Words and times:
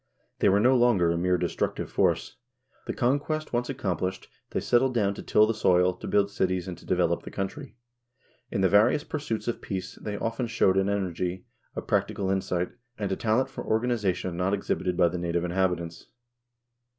They 0.39 0.49
were 0.49 0.59
no 0.59 0.75
longer 0.75 1.11
a 1.11 1.15
mere 1.19 1.37
destructive 1.37 1.91
force. 1.91 2.37
The 2.87 2.93
conquest 2.95 3.53
once 3.53 3.69
accomplished, 3.69 4.29
they 4.49 4.59
settled 4.59 4.95
down 4.95 5.13
to 5.13 5.21
till 5.21 5.45
the 5.45 5.53
soil, 5.53 5.93
to 5.93 6.07
build 6.07 6.31
cities, 6.31 6.67
and 6.67 6.75
to 6.79 6.87
develop 6.87 7.21
the 7.21 7.29
country. 7.29 7.75
In 8.49 8.61
the 8.61 8.67
various 8.67 9.03
pursuits 9.03 9.47
of 9.47 9.61
peace 9.61 9.93
they 10.01 10.17
often 10.17 10.47
showed 10.47 10.77
an 10.77 10.89
energy, 10.89 11.45
a 11.75 11.83
practical 11.83 12.31
insight, 12.31 12.71
and 12.97 13.11
a 13.11 13.15
talent 13.15 13.47
for 13.51 13.63
organization 13.63 14.35
not 14.35 14.55
exhibited 14.55 14.97
by 14.97 15.07
the 15.07 15.19
native 15.19 15.43
inhabitants. 15.43 16.07